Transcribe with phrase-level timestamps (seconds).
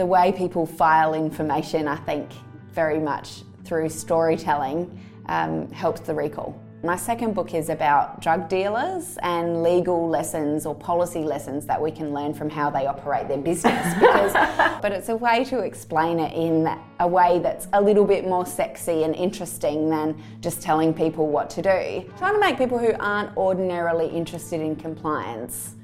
[0.00, 2.30] the way people file information, I think,
[2.72, 6.58] very much through storytelling um, helps the recall.
[6.82, 11.90] My second book is about drug dealers and legal lessons or policy lessons that we
[11.90, 13.94] can learn from how they operate their business.
[14.00, 14.32] Because,
[14.80, 18.46] but it's a way to explain it in a way that's a little bit more
[18.46, 22.10] sexy and interesting than just telling people what to do.
[22.16, 25.74] Trying to make people who aren't ordinarily interested in compliance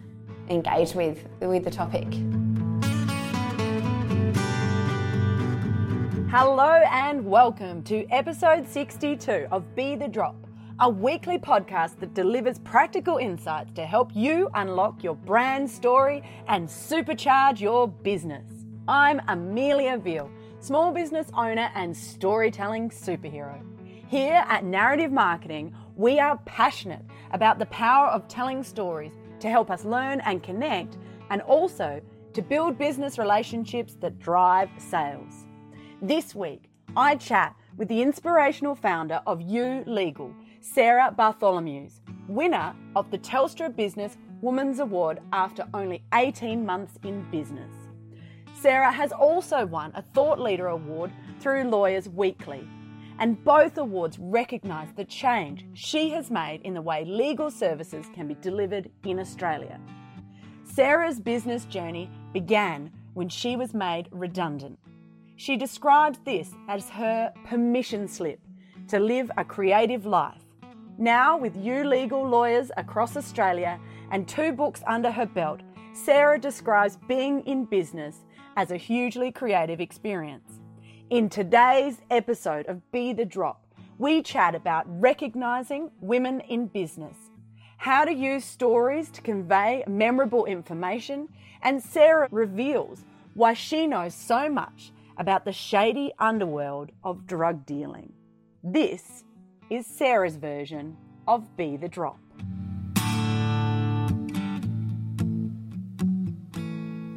[0.49, 2.07] engage with, with the topic.
[6.29, 10.35] Hello and welcome to episode 62 of Be the Drop
[10.81, 16.69] a weekly podcast that delivers practical insights to help you unlock your brand story and
[16.69, 18.45] supercharge your business.
[18.87, 23.59] I'm Amelia Veal, small business owner and storytelling superhero.
[24.09, 29.71] Here at Narrative Marketing, we are passionate about the power of telling stories to help
[29.71, 30.99] us learn and connect,
[31.31, 32.03] and also
[32.35, 35.46] to build business relationships that drive sales.
[36.03, 40.31] This week, I chat with the inspirational founder of You Legal
[40.61, 47.73] Sarah Bartholomeusz, winner of the Telstra Business Women's Award after only 18 months in business.
[48.61, 52.69] Sarah has also won a Thought Leader Award through Lawyers Weekly,
[53.19, 58.29] and both awards recognise the change she has made in the way legal services can
[58.29, 59.81] be delivered in Australia.
[60.63, 64.79] Sarah's business journey began when she was made redundant.
[65.37, 68.41] She describes this as her permission slip
[68.89, 70.47] to live a creative life
[70.99, 73.79] now, with You Legal lawyers across Australia
[74.11, 75.61] and two books under her belt,
[75.93, 78.25] Sarah describes being in business
[78.57, 80.61] as a hugely creative experience.
[81.11, 83.63] In today's episode of Be the Drop,
[83.99, 87.17] we chat about recognising women in business,
[87.77, 91.29] how to use stories to convey memorable information,
[91.61, 93.05] and Sarah reveals
[93.35, 98.13] why she knows so much about the shady underworld of drug dealing.
[98.63, 99.25] This
[99.71, 100.97] is Sarah's version
[101.27, 102.19] of Be the Drop.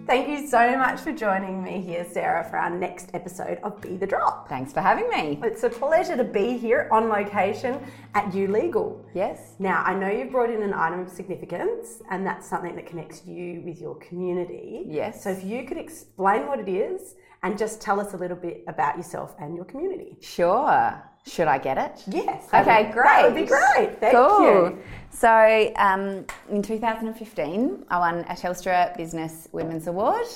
[0.10, 3.96] Thank you so much for joining me here, Sarah, for our next episode of Be
[3.96, 4.50] the Drop.
[4.50, 5.40] Thanks for having me.
[5.44, 7.80] It's a pleasure to be here on location
[8.16, 9.06] at You Legal.
[9.14, 9.54] Yes.
[9.60, 13.24] Now, I know you've brought in an item of significance, and that's something that connects
[13.28, 14.84] you with your community.
[14.88, 15.24] Yes.
[15.24, 17.14] So, if you could explain what it is
[17.44, 20.18] and just tell us a little bit about yourself and your community.
[20.22, 21.02] Sure.
[21.26, 22.04] Should I get it?
[22.08, 22.48] Yes.
[22.54, 23.06] Okay, would, great.
[23.06, 24.00] That would be great.
[24.00, 24.42] Thank cool.
[24.42, 24.80] you.
[25.12, 30.28] So, um, in 2015, I won a Telstra Business Women's Award,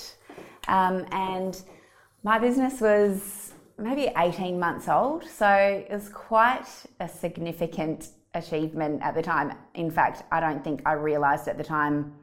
[0.68, 1.62] um, and
[2.24, 6.68] my business was maybe 18 months old, so it was quite
[7.00, 9.53] a significant achievement at the time.
[9.75, 12.13] In fact, I don't think I realised at the time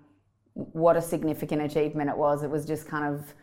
[0.54, 2.42] what a significant achievement it was.
[2.42, 3.34] It was just kind of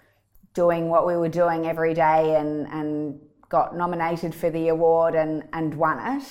[0.57, 5.43] doing what we were doing every day and, and got nominated for the award and,
[5.53, 6.27] and won it.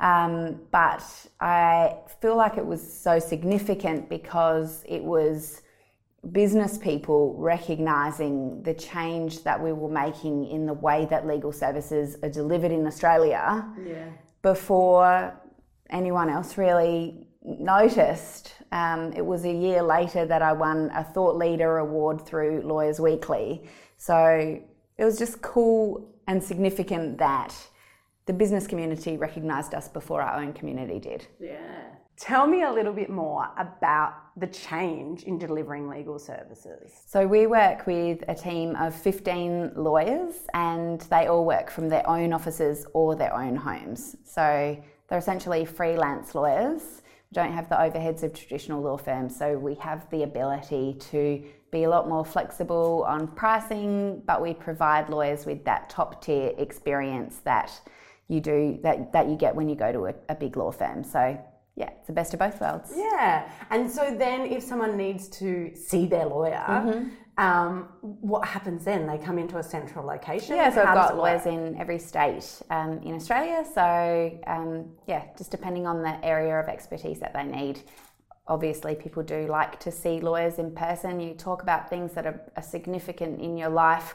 [0.00, 1.02] Um, but
[1.40, 5.62] I feel like it was so significant because it was
[6.32, 12.16] business people recognizing the change that we were making in the way that legal services
[12.22, 14.08] are delivered in Australia yeah.
[14.42, 15.32] before
[15.90, 18.54] anyone else really noticed.
[18.72, 23.00] Um, it was a year later that I won a Thought Leader Award through Lawyers
[23.00, 23.68] Weekly.
[23.96, 24.60] So
[24.96, 27.54] it was just cool and significant that
[28.26, 31.26] the business community recognised us before our own community did.
[31.38, 31.58] Yeah.
[32.16, 36.92] Tell me a little bit more about the change in delivering legal services.
[37.06, 42.08] So, we work with a team of 15 lawyers and they all work from their
[42.08, 44.16] own offices or their own homes.
[44.24, 47.02] So, they're essentially freelance lawyers.
[47.34, 51.82] Don't have the overheads of traditional law firms, so we have the ability to be
[51.82, 57.38] a lot more flexible on pricing, but we provide lawyers with that top tier experience
[57.44, 57.72] that
[58.28, 61.02] you do that, that you get when you go to a, a big law firm.
[61.02, 61.38] So
[61.76, 62.92] yeah, it's the best of both worlds.
[62.94, 63.50] Yeah.
[63.70, 67.08] And so then if someone needs to see their lawyer, mm-hmm.
[67.36, 69.06] Um, what happens then?
[69.06, 70.56] They come into a central location?
[70.56, 73.64] Yeah, so I've got lawyers in every state um, in Australia.
[73.74, 77.80] So um, yeah, just depending on the area of expertise that they need
[78.46, 81.20] obviously people do like to see lawyers in person.
[81.20, 84.14] You talk about things that are, are, significant in your life,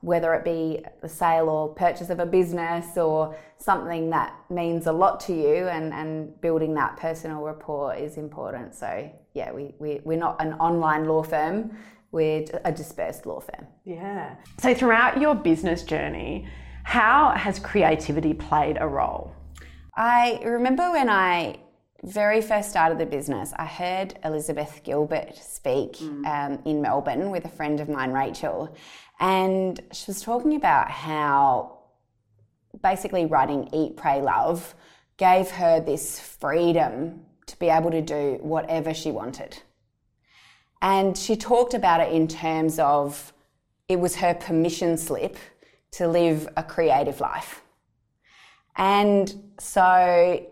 [0.00, 4.92] whether it be the sale or purchase of a business or something that means a
[4.92, 8.74] lot to you, and, and building that personal rapport is important.
[8.74, 11.76] So, yeah, we, we, we're not an online law firm,
[12.12, 13.66] we're a dispersed law firm.
[13.84, 14.36] Yeah.
[14.60, 16.46] So, throughout your business journey,
[16.84, 19.34] how has creativity played a role?
[19.96, 21.58] I remember when I
[22.04, 27.48] very first started the business, I heard Elizabeth Gilbert speak um, in Melbourne with a
[27.48, 28.76] friend of mine, Rachel,
[29.20, 31.78] and she was talking about how
[32.82, 34.74] basically writing Eat, Pray, Love
[35.16, 39.62] gave her this freedom to be able to do whatever she wanted.
[40.82, 43.32] And she talked about it in terms of
[43.88, 45.36] it was her permission slip
[45.92, 47.62] to live a creative life.
[48.76, 50.46] And so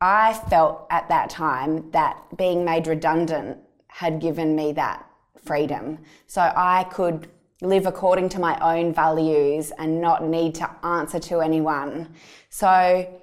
[0.00, 3.58] I felt at that time that being made redundant
[3.88, 5.06] had given me that
[5.42, 5.98] freedom.
[6.26, 7.28] So I could
[7.62, 12.12] live according to my own values and not need to answer to anyone.
[12.50, 13.21] So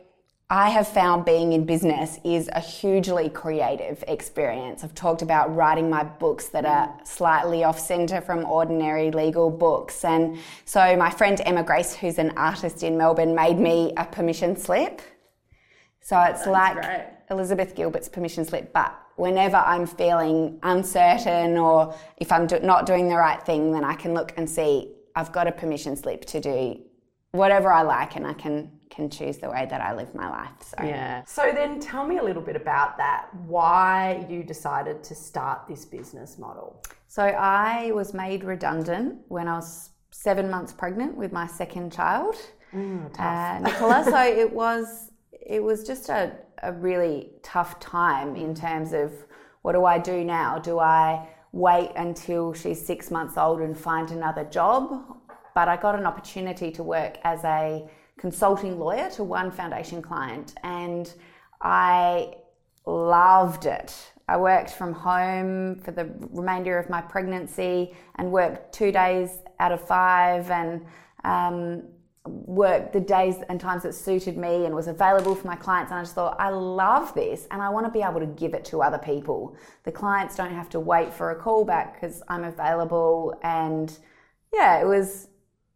[0.52, 4.84] I have found being in business is a hugely creative experience.
[4.84, 10.04] I've talked about writing my books that are slightly off center from ordinary legal books.
[10.04, 14.56] And so my friend Emma Grace, who's an artist in Melbourne, made me a permission
[14.56, 15.04] slip.
[16.02, 17.06] So it's like great.
[17.30, 23.08] Elizabeth Gilbert's permission slip, but whenever I'm feeling uncertain or if I'm do- not doing
[23.08, 26.40] the right thing, then I can look and see I've got a permission slip to
[26.40, 26.80] do
[27.34, 30.52] whatever I like and I can can choose the way that I live my life.
[30.62, 31.24] So Yeah.
[31.26, 33.34] So then tell me a little bit about that.
[33.46, 36.82] Why you decided to start this business model.
[37.08, 42.36] So I was made redundant when I was seven months pregnant with my second child,
[42.74, 44.04] uh, Nicola.
[44.10, 46.32] so it was it was just a,
[46.62, 49.12] a really tough time in terms of
[49.62, 50.60] what do I do now?
[50.60, 55.18] Do I wait until she's six months old and find another job?
[55.56, 57.90] But I got an opportunity to work as a
[58.20, 61.14] consulting lawyer to one foundation client, and
[61.62, 62.36] I
[62.86, 63.96] loved it.
[64.28, 69.72] I worked from home for the remainder of my pregnancy and worked two days out
[69.72, 70.86] of five and
[71.24, 71.84] um,
[72.26, 75.92] worked the days and times that suited me and was available for my clients.
[75.92, 78.54] And I just thought, I love this and I want to be able to give
[78.54, 79.56] it to other people.
[79.84, 83.40] The clients don't have to wait for a call back because I'm available.
[83.42, 83.98] And
[84.54, 85.28] yeah, it was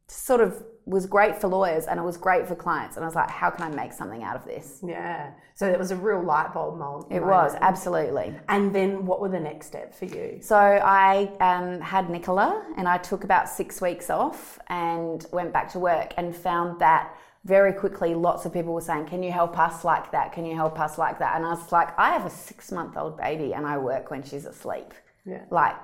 [0.08, 2.98] sort of was great for lawyers and it was great for clients.
[2.98, 4.80] And I was like, how can I make something out of this?
[4.86, 5.32] Yeah.
[5.56, 7.12] So it was a real light bulb moment.
[7.12, 8.36] It was, absolutely.
[8.50, 10.40] And then what were the next steps for you?
[10.42, 15.72] So I um, had Nicola and I took about six weeks off and went back
[15.74, 17.16] to work and found that
[17.46, 20.32] very quickly lots of people were saying, Can you help us like that?
[20.32, 21.36] Can you help us like that?
[21.36, 24.24] And I was like, I have a six month old baby and I work when
[24.24, 24.94] she's asleep.
[25.26, 25.44] Yeah.
[25.50, 25.76] Like,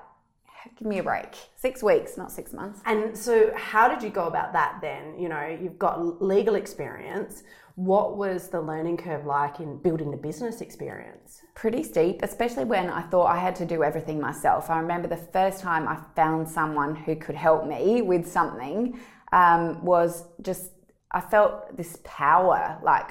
[0.78, 1.36] give me a break.
[1.56, 2.82] Six weeks, not six months.
[2.86, 5.20] And so, how did you go about that then?
[5.20, 7.44] You know, you've got legal experience.
[7.76, 11.42] What was the learning curve like in building the business experience?
[11.60, 14.70] pretty steep, especially when I thought I had to do everything myself.
[14.70, 18.98] I remember the first time I found someone who could help me with something
[19.34, 20.72] um, was just,
[21.12, 23.10] I felt this power like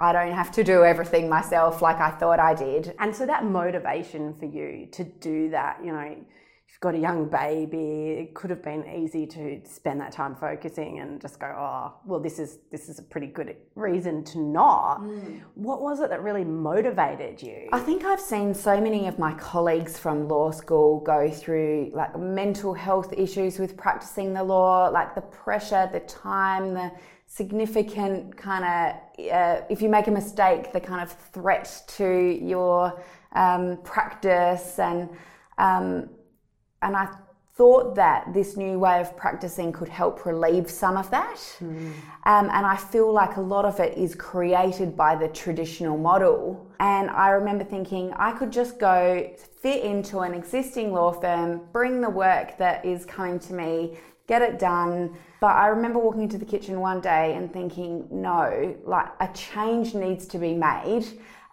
[0.00, 2.94] I don't have to do everything myself like I thought I did.
[2.98, 6.16] And so, that motivation for you to do that, you know,
[6.70, 11.00] you've got a young baby, it could have been easy to spend that time focusing
[11.00, 15.00] and just go, oh, well, this is this is a pretty good reason to not.
[15.54, 17.68] What was it that really motivated you?
[17.72, 22.18] I think I've seen so many of my colleagues from law school go through like
[22.18, 26.92] mental health issues with practicing the law, like the pressure, the time, the
[27.26, 33.02] significant kind of, uh, if you make a mistake, the kind of threat to your
[33.32, 34.78] um, practice.
[34.78, 35.08] And,
[35.58, 36.10] um,
[36.82, 37.08] and I
[37.54, 41.38] thought that this new way of practicing could help relieve some of that.
[42.24, 46.66] Um, and I feel like a lot of it is created by the traditional model.
[46.78, 52.00] And I remember thinking I could just go fit into an existing law firm, bring
[52.00, 55.14] the work that is coming to me, get it done.
[55.40, 59.92] But I remember walking into the kitchen one day and thinking, no, like a change
[59.94, 61.04] needs to be made.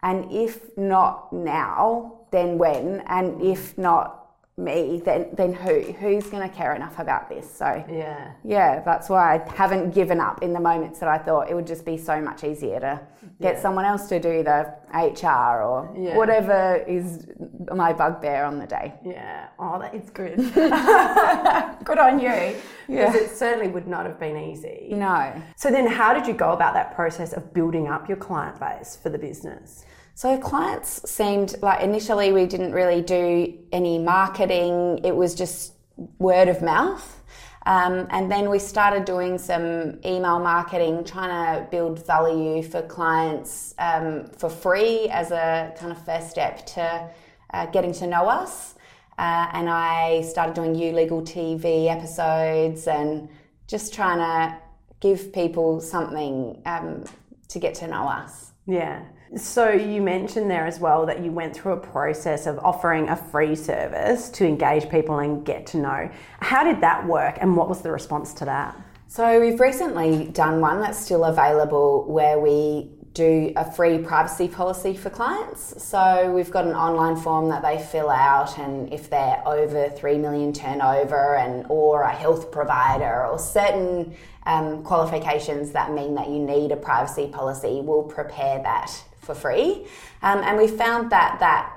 [0.04, 3.02] And if not now, then when?
[3.08, 4.27] And if not
[4.62, 5.82] me, then then who?
[5.94, 7.50] Who's going to care enough about this?
[7.54, 8.32] So yeah.
[8.44, 11.68] yeah, that's why I haven't given up in the moments that I thought it would
[11.68, 13.00] just be so much easier to
[13.40, 13.62] get Yeah.
[13.62, 16.18] someone else to do the HR or Yeah.
[16.18, 17.28] whatever is
[17.72, 18.96] my bugbear on the day.
[19.06, 19.50] Yeah.
[19.60, 20.38] Oh, that is good.
[21.86, 22.56] Good on you.
[22.88, 24.88] Because it certainly would not have been easy.
[24.92, 25.34] No.
[25.56, 28.98] So then how did you go about that process of building up your client base
[29.02, 29.86] for the business?
[30.18, 35.02] So clients seemed like initially we didn't really do any marketing.
[35.04, 35.74] It was just
[36.18, 37.22] word of mouth.
[37.68, 43.76] Um, and then we started doing some email marketing, trying to build value for clients
[43.78, 47.12] um, for free as a kind of first step to
[47.54, 48.74] uh, getting to know us.
[49.20, 53.30] Uh, and I started doing You Legal TV episodes and
[53.68, 54.58] just trying to
[55.00, 57.04] give people something um,
[57.50, 58.54] to get to know us.
[58.66, 59.04] Yeah.
[59.36, 63.16] So you mentioned there as well that you went through a process of offering a
[63.16, 66.10] free service to engage people and get to know.
[66.40, 68.80] How did that work and what was the response to that?
[69.10, 74.96] So we've recently done one that's still available where we do a free privacy policy
[74.96, 75.84] for clients.
[75.84, 80.20] So we've got an online form that they fill out, and if they're over three
[80.20, 84.16] million turnover and or a health provider or certain
[84.46, 89.86] um, qualifications that mean that you need a privacy policy, we'll prepare that for free.
[90.24, 91.72] Um, and we found that that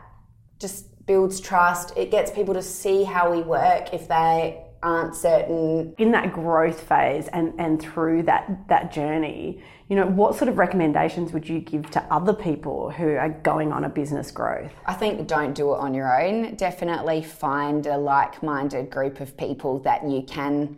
[0.58, 1.92] just builds trust.
[1.96, 6.80] It gets people to see how we work if they aren't certain in that growth
[6.80, 11.60] phase and and through that that journey you know what sort of recommendations would you
[11.60, 15.74] give to other people who are going on a business growth i think don't do
[15.74, 20.74] it on your own definitely find a like-minded group of people that you can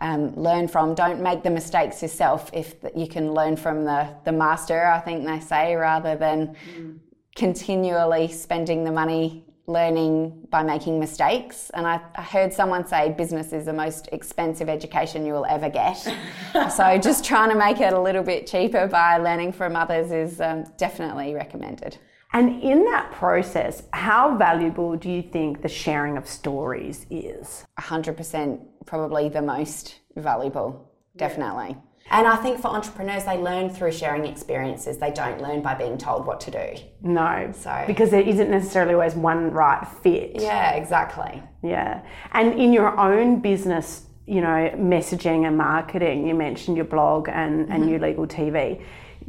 [0.00, 4.32] um, learn from don't make the mistakes yourself if you can learn from the the
[4.32, 6.98] master i think they say rather than mm.
[7.36, 11.70] continually spending the money learning by making mistakes.
[11.70, 15.70] And I, I, heard someone say business is the most expensive education you will ever
[15.70, 15.94] get.
[16.76, 20.40] so just trying to make it a little bit cheaper by learning from others is
[20.40, 21.96] um, definitely recommended.
[22.34, 27.64] And in that process, how valuable do you think the sharing of stories is?
[27.78, 31.76] 100% probably the most valuable, definitely.
[32.06, 32.18] Yeah.
[32.18, 34.98] And I think for entrepreneurs, they learn through sharing experiences.
[34.98, 36.82] They don't learn by being told what to do.
[37.00, 37.52] No.
[37.56, 40.32] So because there isn't necessarily always one right fit.
[40.34, 41.40] Yeah, exactly.
[41.62, 42.02] Yeah.
[42.32, 47.70] And in your own business, you know, messaging and marketing, you mentioned your blog and,
[47.70, 47.88] and mm-hmm.
[47.90, 48.82] your legal TV.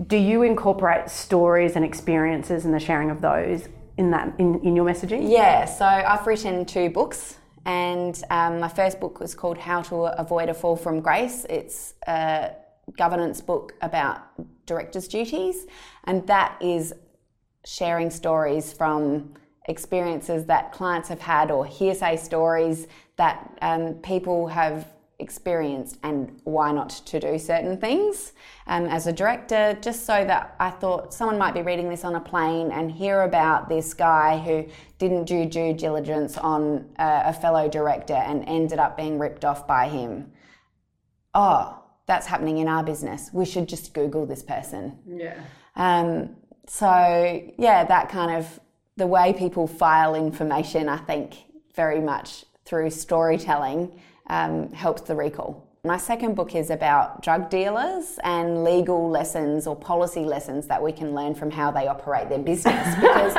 [0.07, 4.75] Do you incorporate stories and experiences and the sharing of those in that in, in
[4.75, 5.29] your messaging?
[5.29, 9.95] Yeah, so I've written two books and um, my first book was called How to
[10.19, 11.45] Avoid a Fall from Grace.
[11.49, 12.51] It's a
[12.97, 14.21] governance book about
[14.67, 15.65] directors' duties,
[16.03, 16.93] and that is
[17.65, 19.33] sharing stories from
[19.67, 22.85] experiences that clients have had or hearsay stories
[23.17, 24.87] that um, people have
[25.19, 28.33] experienced and why not to do certain things
[28.67, 32.15] um, as a director just so that i thought someone might be reading this on
[32.15, 34.65] a plane and hear about this guy who
[34.97, 39.65] didn't do due diligence on a, a fellow director and ended up being ripped off
[39.65, 40.29] by him
[41.33, 43.29] oh that's happening in our business.
[43.33, 44.97] We should just Google this person.
[45.07, 45.39] Yeah.
[45.75, 46.35] Um,
[46.67, 48.59] so, yeah, that kind of
[48.97, 51.35] the way people file information, I think,
[51.75, 55.65] very much through storytelling um, helps the recall.
[55.85, 60.91] My second book is about drug dealers and legal lessons or policy lessons that we
[60.91, 62.95] can learn from how they operate their business.
[63.05, 63.35] Because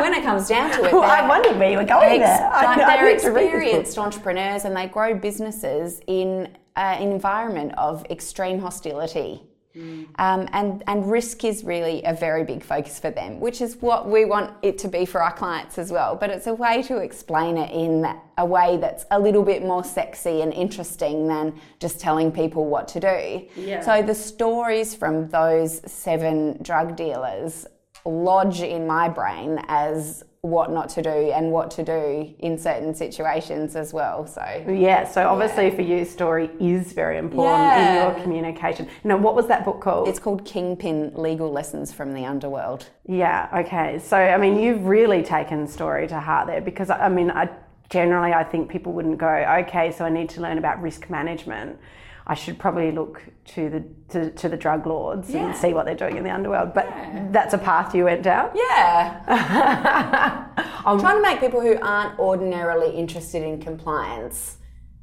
[0.00, 2.50] when it comes down to it, well, I wondered where you were going ex- there.
[2.50, 9.40] Like they're experienced entrepreneurs and they grow businesses in uh, an environment of extreme hostility.
[9.76, 10.06] Mm.
[10.18, 14.08] Um, and, and risk is really a very big focus for them, which is what
[14.08, 16.14] we want it to be for our clients as well.
[16.14, 18.06] But it's a way to explain it in
[18.38, 22.86] a way that's a little bit more sexy and interesting than just telling people what
[22.88, 23.48] to do.
[23.56, 23.80] Yeah.
[23.80, 27.66] So the stories from those seven drug dealers
[28.04, 32.94] lodge in my brain as what not to do and what to do in certain
[32.94, 34.26] situations as well.
[34.26, 35.74] So yeah, so obviously yeah.
[35.74, 38.08] for you, story is very important yeah.
[38.10, 38.86] in your communication.
[39.04, 40.06] Now, what was that book called?
[40.06, 42.90] It's called Kingpin: Legal Lessons from the Underworld.
[43.08, 43.48] Yeah.
[43.64, 43.98] Okay.
[43.98, 47.48] So I mean, you've really taken story to heart there because I mean, I
[47.88, 49.26] generally I think people wouldn't go,
[49.60, 51.78] okay, so I need to learn about risk management
[52.26, 55.46] I should probably look to the to, to the drug lords yeah.
[55.46, 56.72] and see what they're doing in the underworld.
[56.72, 57.28] But yeah.
[57.30, 58.50] that's a path you went down.
[58.54, 60.46] Yeah.
[60.86, 64.56] I'm trying to make people who aren't ordinarily interested in compliance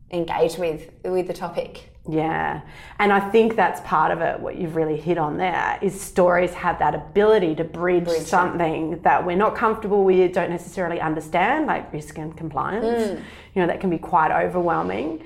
[0.10, 1.90] engage with with the topic.
[2.10, 2.62] Yeah.
[2.98, 6.52] And I think that's part of it, what you've really hit on there, is stories
[6.54, 9.04] have that ability to bridge, bridge something it.
[9.04, 12.86] that we're not comfortable with, don't necessarily understand, like risk and compliance.
[12.86, 13.24] Mm.
[13.54, 15.24] You know, that can be quite overwhelming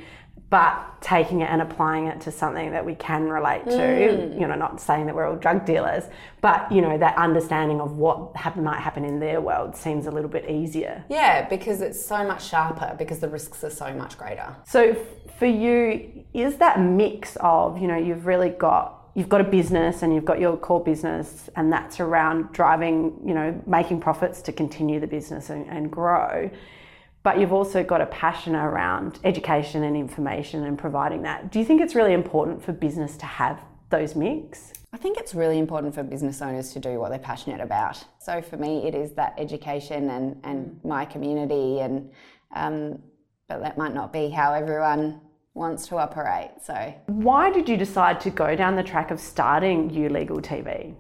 [0.50, 3.72] but taking it and applying it to something that we can relate to.
[3.72, 4.40] Mm.
[4.40, 6.04] you know not saying that we're all drug dealers
[6.42, 10.12] but you know that understanding of what happen, might happen in their world seems a
[10.12, 11.04] little bit easier.
[11.10, 14.56] Yeah because it's so much sharper because the risks are so much greater.
[14.66, 14.98] So f-
[15.40, 20.04] for you is that mix of you know you've really got you've got a business
[20.04, 24.52] and you've got your core business and that's around driving you know making profits to
[24.52, 26.50] continue the business and, and grow
[27.26, 31.52] but you've also got a passion around education and information and providing that.
[31.52, 34.74] Do you think it's really important for business to have those mix?
[34.94, 38.06] I think it's really important for business owners to do what they're passionate about.
[38.20, 42.12] So for me, it is that education and, and my community, and
[42.56, 43.00] um,
[43.50, 45.20] but that might not be how everyone
[45.56, 46.52] wants to operate.
[46.64, 50.94] So why did you decide to go down the track of starting U Legal TV?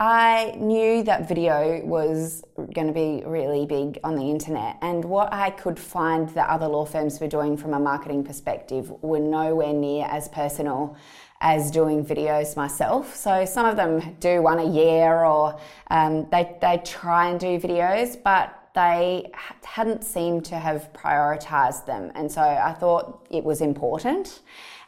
[0.00, 5.30] I knew that video was going to be really big on the internet, and what
[5.30, 9.74] I could find that other law firms were doing from a marketing perspective were nowhere
[9.74, 10.96] near as personal
[11.42, 13.14] as doing videos myself.
[13.14, 17.60] So some of them do one a year, or um, they they try and do
[17.60, 19.30] videos, but they
[19.64, 22.10] hadn't seemed to have prioritized them.
[22.14, 24.40] And so I thought it was important.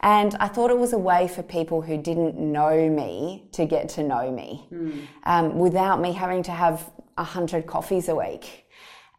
[0.02, 3.88] And I thought it was a way for people who didn't know me to get
[3.90, 5.06] to know me mm.
[5.24, 8.66] um, without me having to have 100 coffees a week.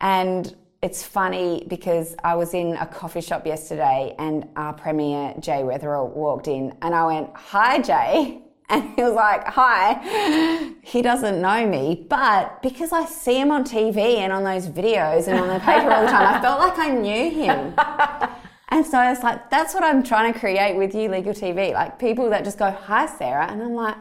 [0.01, 5.61] And it's funny because I was in a coffee shop yesterday and our premier, Jay
[5.63, 8.39] Weatherill, walked in and I went, Hi, Jay.
[8.69, 10.73] And he was like, Hi.
[10.81, 15.27] He doesn't know me, but because I see him on TV and on those videos
[15.27, 17.75] and on the paper all the time, I felt like I knew him.
[18.73, 21.73] And so it's like, that's what I'm trying to create with you, Legal TV.
[21.73, 23.45] Like people that just go, Hi, Sarah.
[23.45, 23.95] And I'm like,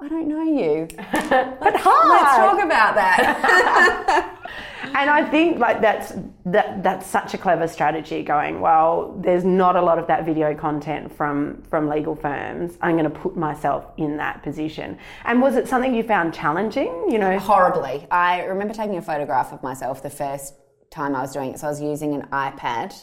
[0.00, 0.88] I don't know you.
[0.96, 2.08] but hi.
[2.08, 4.38] Let's talk about that.
[4.82, 6.14] and I think like that's
[6.46, 10.54] that that's such a clever strategy going, well, there's not a lot of that video
[10.54, 12.78] content from from legal firms.
[12.80, 14.96] I'm going to put myself in that position.
[15.26, 17.38] And was it something you found challenging, you know?
[17.38, 18.06] Horribly.
[18.10, 20.54] I remember taking a photograph of myself the first
[20.90, 21.60] time I was doing it.
[21.60, 22.94] So I was using an iPad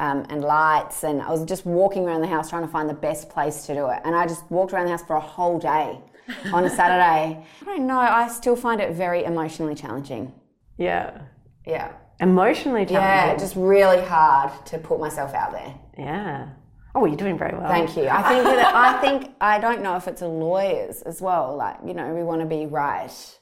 [0.00, 2.94] um, and lights, and I was just walking around the house trying to find the
[2.94, 4.00] best place to do it.
[4.04, 6.00] And I just walked around the house for a whole day
[6.54, 7.44] on a Saturday.
[7.60, 10.32] I don't know, I still find it very emotionally challenging.
[10.78, 11.20] Yeah.
[11.66, 11.92] Yeah.
[12.18, 12.94] Emotionally challenging.
[12.94, 15.74] Yeah, just really hard to put myself out there.
[15.98, 16.48] Yeah.
[16.94, 17.68] Oh, you're doing very well.
[17.68, 18.08] Thank you.
[18.08, 21.56] I think that I think I don't know if it's a lawyers as well.
[21.56, 23.38] Like you know, we want to be right,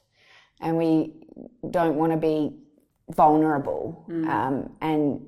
[0.61, 1.15] and we
[1.71, 2.59] don't want to be
[3.09, 4.05] vulnerable.
[4.07, 4.29] Mm.
[4.29, 5.27] Um, and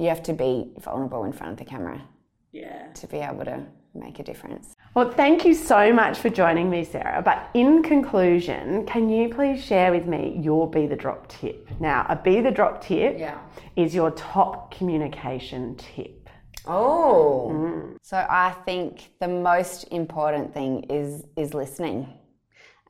[0.00, 2.02] you have to be vulnerable in front of the camera.
[2.52, 2.92] Yeah.
[2.94, 3.64] To be able to
[3.94, 4.74] make a difference.
[4.94, 7.22] Well, thank you so much for joining me, Sarah.
[7.22, 11.68] But in conclusion, can you please share with me your Be the Drop tip?
[11.80, 13.38] Now, a Be the Drop tip yeah.
[13.76, 16.28] is your top communication tip.
[16.66, 17.96] Oh, mm.
[18.02, 22.06] so I think the most important thing is is listening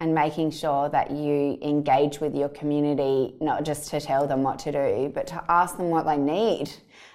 [0.01, 4.59] and making sure that you engage with your community, not just to tell them what
[4.61, 6.71] to do, but to ask them what they need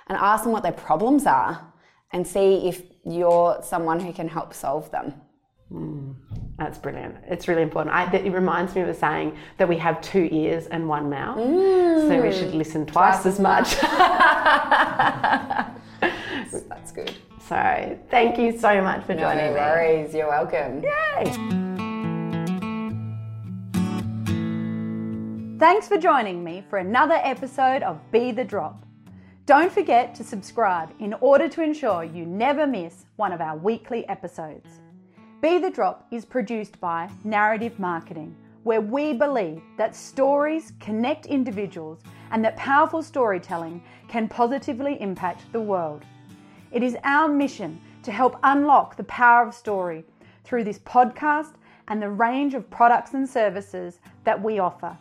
[0.08, 1.74] and ask them what their problems are
[2.13, 5.15] and see if you're someone who can help solve them.
[5.71, 6.13] Mm,
[6.60, 7.15] that's brilliant.
[7.28, 7.95] It's really important.
[7.95, 11.39] I, it reminds me of the saying that we have two ears and one mouth,
[11.39, 13.80] mm, so we should listen twice, twice as much.
[16.69, 17.15] that's good.
[17.48, 19.56] So, thank you so much for joining no me.
[19.56, 20.13] No worries.
[20.13, 20.84] You're welcome.
[20.84, 21.64] Yay!
[25.65, 28.86] Thanks for joining me for another episode of Be the Drop.
[29.47, 34.08] Don't forget to subscribe in order to ensure you never miss one of our weekly
[34.08, 34.80] episodes.
[35.41, 42.01] Be the Drop is produced by Narrative Marketing, where we believe that stories connect individuals
[42.30, 46.04] and that powerful storytelling can positively impact the world.
[46.71, 50.06] It is our mission to help unlock the power of story
[50.43, 51.54] through this podcast
[51.88, 54.95] and the range of products and services that we offer.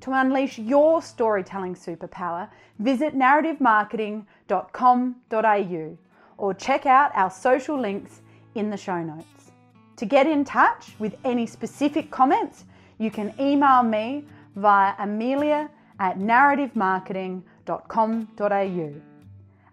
[0.00, 5.98] To unleash your storytelling superpower, visit narrativemarketing.com.au
[6.36, 8.22] or check out our social links
[8.54, 9.50] in the show notes.
[9.96, 12.64] To get in touch with any specific comments,
[12.98, 14.22] you can email me
[14.54, 18.94] via amelia at narrativemarketing.com.au.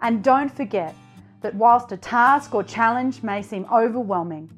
[0.01, 0.95] And don't forget
[1.41, 4.49] that whilst a task or challenge may seem overwhelming,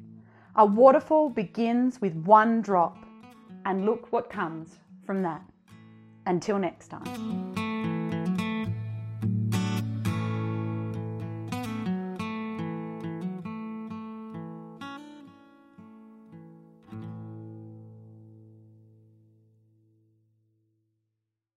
[0.56, 2.96] a waterfall begins with one drop,
[3.66, 5.42] and look what comes from that.
[6.28, 7.67] Until next time.